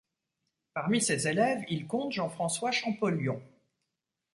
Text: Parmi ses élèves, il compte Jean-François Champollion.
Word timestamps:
Parmi 0.73 0.99
ses 0.99 1.27
élèves, 1.27 1.61
il 1.69 1.85
compte 1.85 2.11
Jean-François 2.13 2.71
Champollion. 2.71 3.39